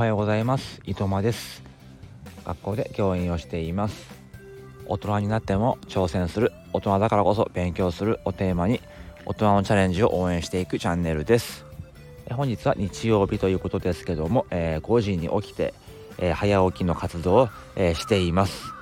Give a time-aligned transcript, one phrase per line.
[0.00, 0.80] はようございます。
[0.86, 1.62] 伊藤間です。
[2.46, 4.08] 学校で教員をしています。
[4.86, 8.80] 大人になっても挑戦する大人だからこそ勉強するをテーマに
[9.26, 11.66] 大人のチャレンジを応援していくチャンネルです。
[12.30, 15.74] 本日は日曜日ということですけども、えー、5時に起きて、
[16.16, 18.72] えー、早起きの活動を、えー、しています、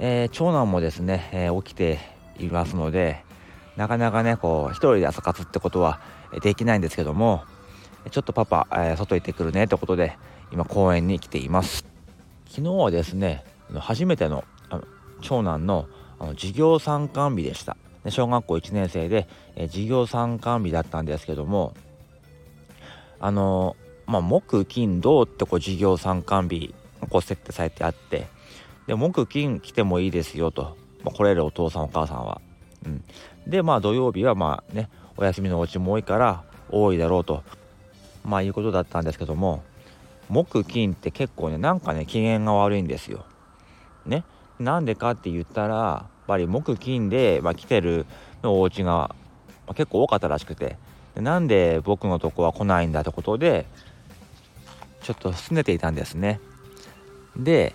[0.00, 2.00] え長男もですね、え起きて
[2.40, 3.22] いますので
[3.76, 6.00] なかなかねこう一人で朝活ってことは
[6.42, 7.44] できないんですけども
[8.10, 10.18] ちょっとパパ、えー、外行ってくるねってことで
[10.54, 11.84] 今公園に来ています。
[12.48, 13.42] 昨日はですね
[13.74, 14.44] 初めての
[15.20, 15.88] 長男の
[16.20, 17.76] あの授業参観日でした。
[18.08, 21.74] 小学校1年生で、え、授業参観日だったんですけども
[23.18, 23.74] あの
[24.06, 26.72] まあ木金土ってこう授業参観日
[27.08, 28.28] こう設定されてあって
[28.86, 32.40] で木金来てもいいですよと、まあ、来れるお父さんお母さんは、
[32.86, 33.02] うん、
[33.44, 37.42] でまあ土曜日はまあねお休みのお家も多いから多いだろうと。
[38.24, 39.62] まあいうことだったんですけども
[40.28, 43.24] 木金って結構ねなんかね機嫌が悪いんですよ。
[44.06, 44.24] ね
[44.58, 48.06] なんでかって言ったらやっぱり木金で、まあ、来てる
[48.42, 49.14] のお家が、ま
[49.68, 50.76] あ、結構多かったらしくて
[51.14, 53.66] でなんで僕のとこは来ないんだってことで
[55.02, 56.40] ちょっと拗ねていたんですね。
[57.36, 57.74] で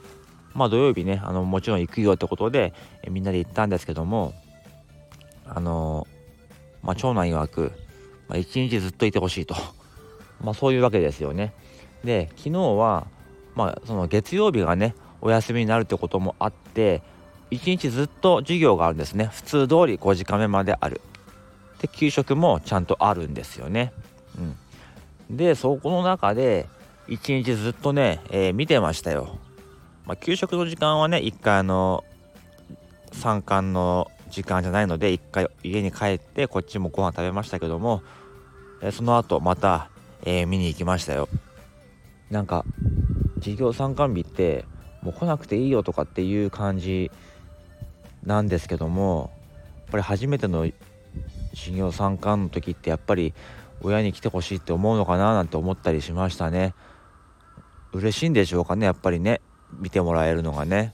[0.53, 4.33] まあ土曜日ねあのもちろん行くよってことでえみんなで行ったんですけども
[5.45, 6.07] あの
[6.81, 7.71] まあ長男曰く、
[8.27, 9.55] まあ、一日ずっといてほしいと。
[10.43, 11.53] まあ、そういうわけですよね。
[12.03, 13.07] で昨日は、
[13.55, 17.01] まあ、その月曜日がねお休みになるってこともあって
[17.51, 19.29] 一日ずっと授業があるんですね。
[19.33, 21.01] 普通通り5時間目まである。
[21.81, 23.93] で給食もちゃんとあるんですよね、
[25.29, 26.67] うん、でそこの中で
[27.07, 29.37] 一日ずっとね、えー、見てましたよ、
[30.05, 32.03] まあ、給食の時間はね一回あの
[33.13, 38.03] 参観の時間じゃないので一回家に帰ってこっちもご飯食べましたけども、
[38.91, 39.89] その後また
[40.25, 41.29] えー、見に行きましたよ。
[42.31, 42.65] なんか
[43.35, 44.65] 授業参観日って
[45.01, 47.11] もう来なくていいよとかっていう感じ
[48.23, 49.31] なんですけども
[49.77, 50.69] やっぱり初めての
[51.53, 53.33] 授業参観の時ってやっぱり
[53.81, 56.73] 親に来てほしいって思うのかななんて思ったりしましたね。
[57.91, 59.41] 嬉しいんでしょうかねやっぱりね。
[59.77, 60.93] 見てもらえるのがね。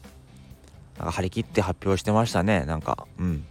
[0.97, 3.07] なんか張り切って発表してましたねなんか。
[3.17, 3.45] うん。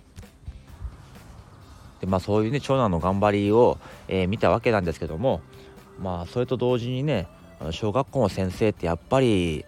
[2.01, 3.79] でまあそういうね長男の頑張りを、
[4.09, 5.41] えー、見たわけなんですけども
[6.01, 7.27] まあそれと同時にね
[7.73, 9.65] 小学校の先生ってやっぱり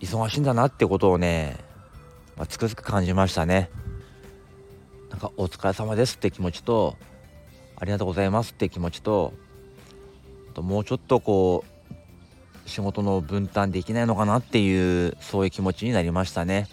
[0.00, 1.56] 忙しいんだなってことをね、
[2.36, 3.70] まあ、つくづく感じましたね
[5.10, 6.96] なんかお疲れ様ですって気持ちと
[7.76, 9.32] ありがとうございますって気持ちと
[10.54, 11.64] ともうちょっとこ
[12.66, 16.68] う仕事の分担できないのかなっていうそういう気持ちになりましたね、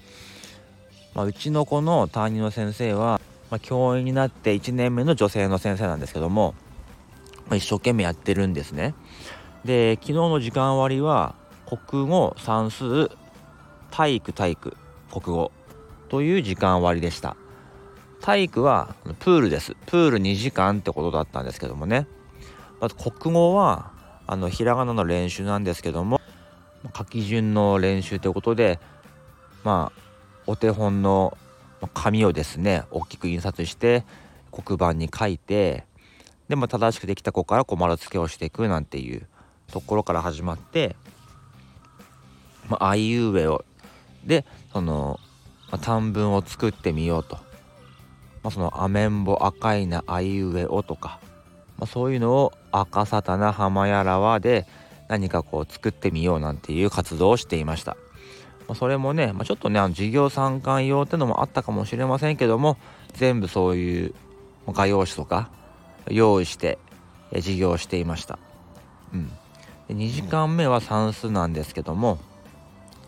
[1.13, 6.55] まあ、うちの子の担任の先生は、まあ、教員になって1年目の女性の先生なんですけども
[7.47, 8.95] ま一生懸命やってるんですね。
[9.65, 11.33] で昨日の時間割は
[11.65, 13.09] 国語算数
[13.89, 14.77] 体育体育
[15.11, 15.51] 国語
[16.07, 17.35] という時間割でした。
[18.21, 19.75] 体育はプールです。
[19.87, 22.07] プール2時間ってことだったんですけどもね。
[22.79, 23.91] まず国語は
[24.27, 26.21] あのひらがなの練習なんですけども
[26.95, 28.79] 書き順の練習ということで
[29.63, 30.01] まあ
[30.45, 31.37] お手本の
[31.93, 34.03] 紙をですね大きく印刷して
[34.51, 35.85] 黒板に書いて
[36.47, 39.27] でも正しくできた子からこう丸付けをしていくなんていう
[39.71, 40.95] ところから始まって
[42.69, 43.63] 「まあ、あいうえお」
[44.25, 45.19] でその、
[45.71, 47.35] まあ、短文を作ってみようと、
[48.43, 51.19] まあ、その「アメンボ赤いなあいうえお」とか、
[51.77, 54.65] まあ、そういうのを「赤さたな浜やらは」で
[55.07, 57.97] 何かこう作ってみようなんていう活動をしていました。
[58.67, 62.77] まあ、それもね、まあ、ちょっとねあの授業参観用ってのもあったかもしれませんけども
[63.13, 64.15] 全部そういう
[64.67, 65.49] 画用紙とか
[66.09, 66.79] 用意して
[67.33, 68.39] 授業していました。
[69.13, 69.31] うん、
[69.87, 72.17] で2時間目は算数なんですけども、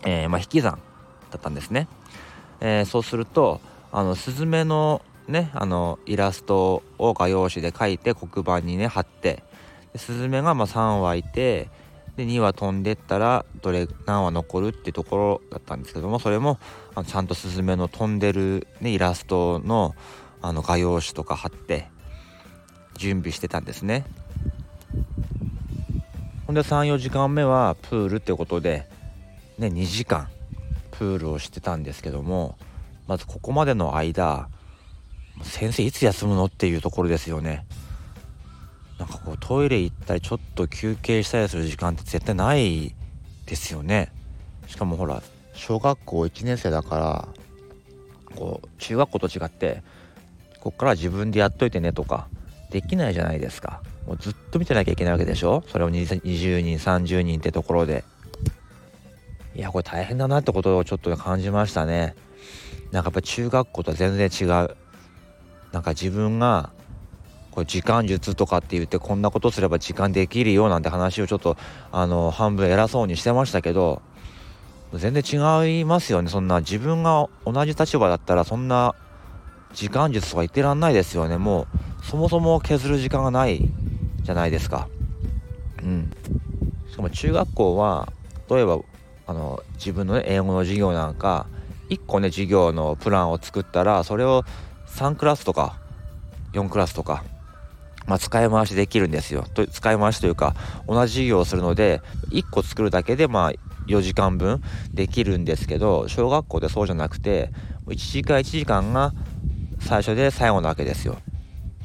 [0.05, 0.79] えー、まあ、引き算
[1.31, 1.87] だったんですね。
[2.59, 3.61] えー、そうすると
[3.91, 9.43] あのスズメのねあのイラストを画用紙で描いて黒板にね貼って
[9.95, 11.69] スズメがま3羽いて
[12.15, 16.59] で2羽飛んでったらどれ何羽残るっていうところだったんですけどもそれも
[16.95, 19.95] あのちゃんとスズメの飛んでる、ね、イラストの
[20.41, 21.89] あの画用紙とか貼って
[22.95, 24.05] 準備してたんですね
[26.47, 28.87] ほんで34時間目はプールってことで
[29.57, 30.29] ね2時間
[30.91, 32.57] プールをしてたんですけども
[33.05, 34.47] まずここまでの間
[35.43, 37.65] 先生いつ休むのっていうところですよね。
[38.97, 42.95] なんかこうトイレ行ったりちょっと休憩したりする時間って絶対ない
[43.45, 44.11] ですよね。
[44.67, 45.21] しかもほら
[45.53, 47.27] 小学校1年生だから
[48.35, 49.83] こう中学校と違って
[50.61, 52.29] こっから自分でやっといてねとか
[52.71, 53.81] できないじゃないですか。
[54.07, 55.63] もうずっと見てなきゃいけないわけでしょ？
[55.67, 58.05] それを20人30人ってところで。
[59.53, 62.15] いやこれ大変だなってことをちょっと感じましたね。
[62.91, 64.77] なんかやっぱ中学校とは全然違う。
[65.73, 66.69] なんか自分が
[67.51, 71.57] これ時間術とかって言ってこんなことすれば時間できるよなんて話をちょっと
[71.91, 74.01] あの半分偉そうにしてましたけど
[74.93, 75.23] 全然
[75.65, 76.59] 違いますよねそんな。
[76.59, 78.95] 自分が同じ立場だったらそんな
[79.73, 81.37] 時間術とか言ってらんないですよね。
[81.37, 81.67] も
[82.01, 83.67] うそもそも削る時間がない。
[84.27, 84.89] じゃないですか
[85.81, 86.11] うん
[86.89, 88.11] しかも中学校は
[88.49, 88.79] 例えば
[89.25, 91.47] あの自分の、ね、英語の授業なんか
[91.89, 94.43] 1個ね授業のプランを作ったらそれを
[94.87, 95.79] 3クラスとか
[96.51, 97.23] 4クラスとか
[98.05, 99.43] まあ、使い回しできるんですよ。
[99.53, 100.55] と使い回しというか
[100.87, 103.51] 同じ授業をするので1個作るだけでまあ
[103.87, 104.61] 4時間分
[104.93, 107.51] できるんですけど小学校でそうじゃなくて
[107.85, 109.13] 1時間1時間が
[109.81, 111.17] 最初で最後なわけですよ。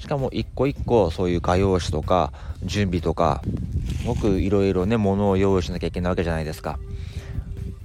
[0.02, 2.32] しかも一個一個そういう画用紙とか
[2.64, 3.40] 準備とか
[4.00, 6.80] すごくいろいろねものを用意しなきゃいけないわけじゃないですか。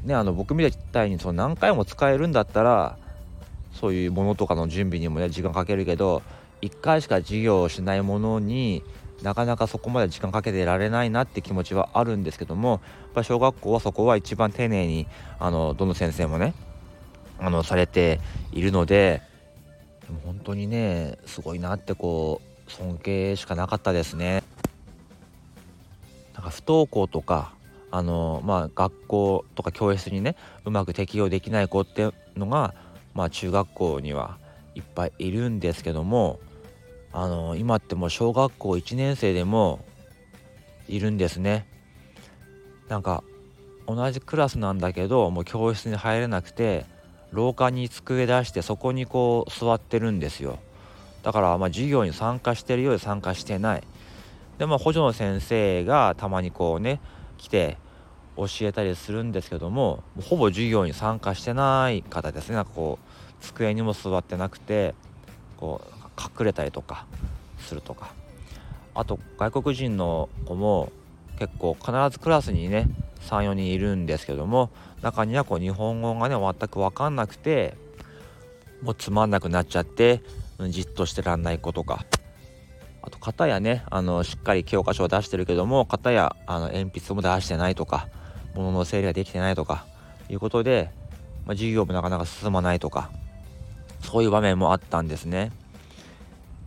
[0.04, 2.98] ねあの僕みたいにその何回も使えるんだったら
[3.72, 6.24] そういうものとかの準備にもね時間かけるけど
[6.64, 8.82] 1回しか授業をしないものに
[9.22, 12.80] なかなかそこまで時間かけてられないなって気持ちはあるんですけどもやっ
[13.14, 15.06] ぱ小学校はそこは一番丁寧に
[15.38, 16.56] あのどの先生もね
[17.38, 18.20] あのされて
[18.52, 19.22] いるので
[20.08, 24.44] でも本当にねすごいなってこう尊敬しかなかったですね。
[26.34, 27.54] なんか不登校とか
[27.92, 32.74] あのまあ学校とか教室にねうまく適応できない子ってのが
[33.14, 34.38] まあ中学校には
[34.76, 36.40] いっぱいいるんですけども
[37.12, 39.80] あの今ってもう小学校1年生でも
[40.88, 41.66] いるんですね
[42.88, 43.24] なんか
[43.88, 46.86] 同じクラスなんだけどもう教室に入れなくて
[47.32, 50.60] 廊下に机出してそこにこう座ってるんですよ。
[51.24, 53.84] だからまあ授業に参加してるようで参加してない。
[54.58, 57.00] でまあ補助の先生がたまにこうね
[57.38, 57.78] 来て
[58.38, 62.56] 教えたりするんですけどもほぼ授業に参加してない方ですね。
[62.56, 64.96] なんかこう机にも座ってなくて
[65.58, 67.06] こう隠れたりとか
[67.60, 68.14] するとか。
[68.96, 70.92] あと外国人の子も
[71.38, 72.88] 結構必ずクラスにね
[73.22, 74.70] 34人いるんですけども
[75.02, 77.76] 中にはこう日本語がね全く分かんなくて
[78.82, 80.22] もうつまんなくなっちゃって
[80.70, 82.06] じっとしてらんない子とか
[83.02, 88.08] あと型やねあのしっかり教科書を出してるけども型やあの鉛筆も出してないとか
[88.56, 89.86] 物の整理ができてないとか
[90.30, 90.92] いうことで、
[91.46, 93.12] まあ、授業もなかなか進まないとか
[94.02, 95.52] そういう場面もあったんですね。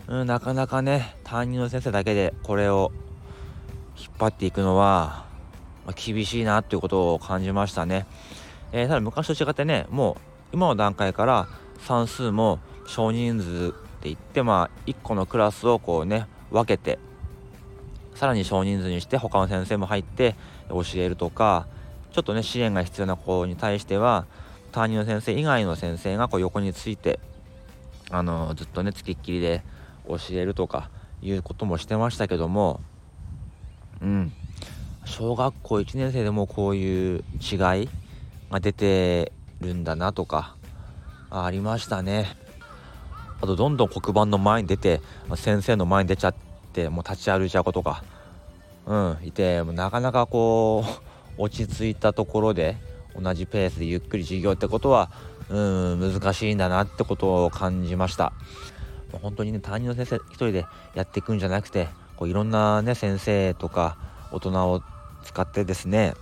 [0.09, 2.91] うん、なかなかね担任の先生だけでこれを
[4.01, 5.27] 引っ張っていくのは、
[5.87, 8.07] ま、厳しいなっていうことを感じましたね、
[8.73, 10.17] えー、ただ昔と違ってねも
[10.53, 11.49] う今の段階から
[11.81, 16.99] 算数も少人数って言ってまあ1個のクラスをこうね分けて
[18.15, 20.35] さらに少人数にして他の先生も入って
[20.69, 21.67] 教えるとか
[22.13, 24.27] ちょっとね支援が必要な子に対しては
[24.73, 27.21] 担任の先生以外の先生がこう横について
[28.11, 29.63] あのずっとねつきっきりで
[30.09, 30.91] 教えるとか
[31.23, 32.81] いうこともしてましたけども
[34.03, 34.33] うん。
[35.05, 37.89] 小学校1年生でもこういう違い
[38.51, 40.57] が出てるんだなとか
[41.31, 42.37] ありましたね。
[43.41, 45.01] あとどんどん黒板の前に出て
[45.35, 46.35] 先生の前に出ちゃっ
[46.73, 48.05] てもう立ち歩いちゃう子とか
[48.87, 50.91] うんいてなかなかこう
[51.43, 52.77] 落ち着いたところで
[53.19, 55.11] 同じペースでゆっくり授業ってことは
[55.49, 58.33] うん難しいんだなってことを感じました。
[59.23, 61.89] 本当にね担任の先生一人でやっていくんじゃなくて
[62.21, 63.97] こういろんなね先生とか
[64.31, 64.83] 大人を
[65.25, 66.13] 使ってですね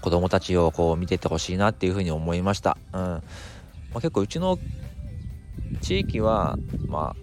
[0.00, 2.78] 子供たちをこう見ててほしいなっていうふうに思いました。
[2.92, 3.20] うんま
[3.96, 4.58] あ、結構うちの
[5.80, 6.56] 地域は、
[6.86, 7.16] まあ、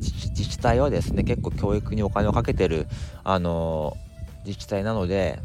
[0.00, 2.86] 自治体はですね結構教育にお金をかけてる、
[3.24, 3.96] あの
[4.44, 5.40] 自治体なので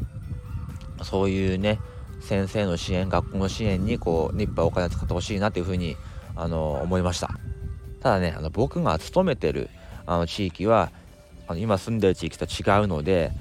[1.02, 1.80] そういうね
[2.20, 5.96] 先生の支援学校の支援にこう、ね、いっぱいお金を使ってほしいなというふうに、
[6.36, 7.30] あの思いました。
[8.00, 9.70] ただねあの僕が勤めてる
[10.04, 10.92] あの地域は
[11.46, 13.32] あの今住んでる地域と違うので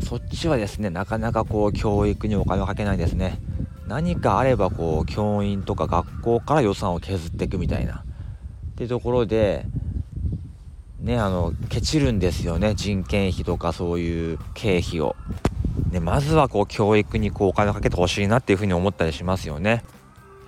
[0.00, 3.38] そっちはですねなかなかこう教育にお金をかけないですね。
[3.86, 8.04] 何かあればこう教員とか学校から予算を削っていくみたいな。
[8.72, 9.66] っていうところで
[10.98, 12.74] ねあのケチるんですよね。
[12.74, 15.16] 人件費とかそういう経費を。
[15.90, 19.84] でまずはこう教育にこうお金をかけてほしいなっていうふうに思ったりしますよね。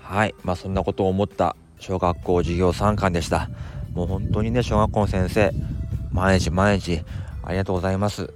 [0.02, 0.34] はい。
[0.42, 3.48] まあそんなことを思った小学校授業参観でした。
[3.92, 5.52] もう本当にね小学校の先生
[6.12, 7.02] 毎日毎日
[7.42, 8.32] ありがとうございます。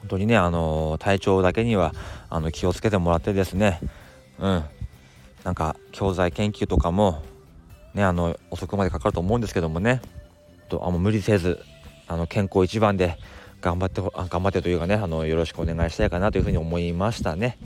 [0.00, 1.94] 本当にねあの体調だけには
[2.28, 3.80] あの気をつけてもらってですね。
[4.38, 4.64] うん。
[5.44, 7.22] なんか教材研究とかも
[7.94, 10.02] ねあの遅くまでかかると思うんですけどもね。
[10.68, 11.60] とあもう無理せず
[12.08, 13.18] あの健康一番で
[13.60, 17.58] 頑張って頑張ってというかねあのよろしくお願いしたいかなというふうに思いましたね。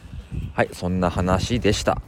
[0.54, 2.00] はいそんな話でした。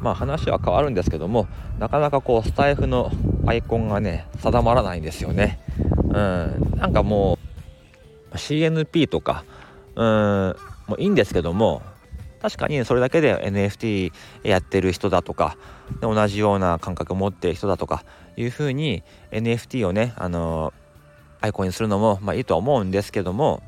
[0.00, 1.46] まあ話は変わるんですけども
[1.78, 3.12] なかなかこうスタイフの
[3.46, 5.60] アイコンがね定まらないんですよね。
[6.12, 6.74] うん。
[6.76, 7.38] なんかも
[8.32, 9.44] う CNP とか
[9.94, 10.56] うん。
[10.86, 11.82] もういいんですけども
[12.40, 15.56] 確かにそれだけで NFT やってる人だとか
[16.00, 18.04] 同じような感覚を持ってる人だとか
[18.36, 20.72] いうふうに NFT をねあの
[21.40, 23.62] アイコンにするのもまあいいとは思うんですけども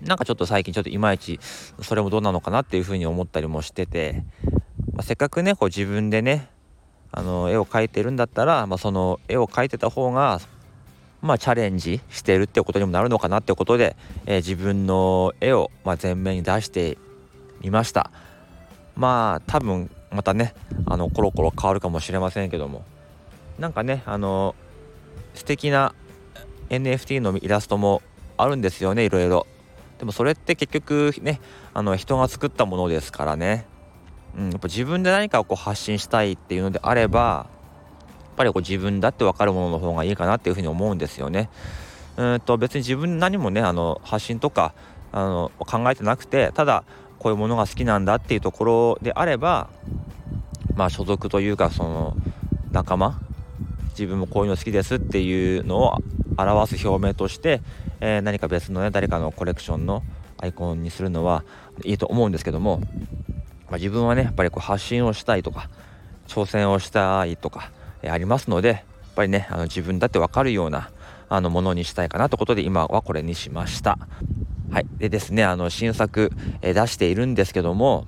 [0.00, 1.38] なんかちょっと最近ちょっといまいち
[1.80, 4.24] それもどうなのかなっていうふうに思ったりもしてて、
[4.92, 6.48] まあ、せっかくねこう自分でね
[7.12, 10.40] あの絵を描いてるんだったら、まあ、その絵を描いてた方が
[11.24, 16.98] まあ、チャレンジしてるってことにもなるのかなってことで、えー、自分の絵を、まあ、前面に出して
[17.62, 18.10] みました。
[18.94, 20.54] まあ多分またね
[20.86, 22.84] あのコロコロ変わるかもしれませんけども。
[23.58, 24.54] なんかねあの
[25.34, 25.94] 素敵な
[26.68, 28.02] NFT のイラストも
[28.36, 29.46] あるんですよねいろいろ。
[29.98, 31.40] でもそれって結局ね
[31.72, 33.64] あの人が作ったものですからね、
[34.36, 37.46] うん、やっぱ自分で何かをこう発信したいっていうのであれば
[38.34, 41.48] ぱりこう自分だって分かるものの方がいいかなっていうふうに思うんですよね。
[42.16, 44.72] うんと別に自分何もねあの発信とか
[45.12, 46.84] あの考えてなくてただ
[47.18, 49.68] こういうものが好きなんだっていうところであれば
[50.74, 52.16] まあ所属というかその
[52.70, 53.20] 仲間
[53.90, 55.98] 自分もこういうの好きですっていうのを
[56.36, 57.62] 表す表明として、
[58.00, 60.02] えー、何か別のね誰かのコレクションの
[60.38, 61.44] アイコンにするのは
[61.84, 62.80] いいと思うんですけども、
[63.70, 65.70] まあ、自分はねやっぱりこう発信をしたいとか
[66.26, 67.70] 挑戦をしたいとか
[68.10, 68.80] ありますのでやっ
[69.14, 70.90] ぱりねあの自分だって分かるような
[71.28, 73.98] あのものにしたいかなということで今はこれにしました。
[74.70, 78.06] はい、でですねあの新作、え出しているんですけども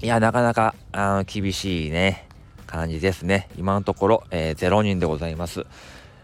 [0.00, 2.28] いやなかなかあの厳しいね
[2.66, 3.48] 感じですね。
[3.58, 5.66] 今のところ、えー、0人でございます、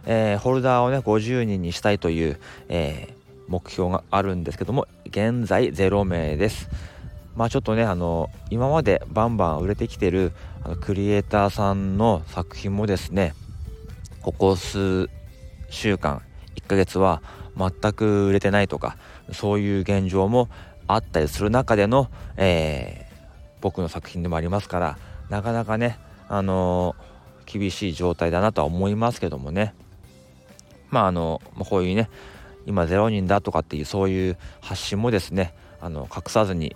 [0.07, 6.68] えー、ホルダーをね50人にしたいという、えー、目標があるんですけども現在0名です。
[7.38, 10.33] まあちょっとねあの今までバンバン売れてきてる
[10.64, 13.33] あのクリエイターさんの作品もですね
[14.23, 15.09] ここ数
[15.71, 16.21] 週間
[16.57, 17.23] 1ヶ月は
[17.57, 18.97] 全く売れてないとか
[19.33, 20.49] そういう現状も
[20.88, 23.16] あったりする中での、えー、
[23.61, 24.99] 僕の作品でもありますから
[25.30, 25.97] なかなかね
[26.28, 29.75] あのー、厳しい状態だなとは思いますけどもね。
[30.90, 31.40] まああの
[31.71, 32.11] こういうね
[32.66, 36.75] 今0人だとかっていうそういう発信もですねあの隠さずに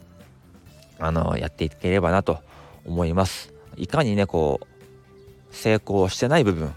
[1.04, 2.38] あのやっていければなと
[2.84, 3.52] 思います。
[3.76, 6.74] いかにねこう成功してない部分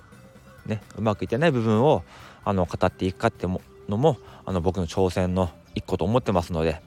[0.65, 2.03] ねうまくいってない部分を
[2.43, 6.81] あの語っていくかってものもあの僕の挑戦の一個と思ってますので、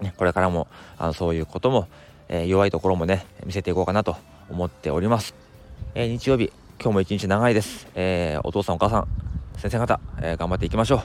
[0.00, 0.66] ね、これからも
[0.98, 1.88] あのそういうことも、
[2.28, 4.16] えー、弱いところもね見せていこうかなと
[4.50, 5.34] 思っております、
[5.94, 9.32] えー、日曜日今日も一日長いです、えー、お父さんお母さん
[9.62, 11.02] 先生方、え頑張っていきましょ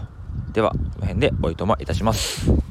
[0.49, 0.53] う。
[0.53, 2.66] ではこの辺でおいとまいたします。